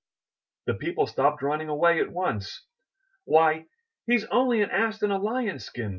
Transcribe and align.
The 0.65 0.73
people 0.73 1.05
stopped 1.05 1.43
running 1.43 1.69
away 1.69 2.01
at 2.01 2.11
once. 2.11 2.65
'*Why! 3.27 3.67
he's 4.07 4.25
only 4.31 4.63
an 4.63 4.71
ass 4.71 5.03
in 5.03 5.11
a. 5.11 5.19
Lion's 5.19 5.63
skin!' 5.65 5.89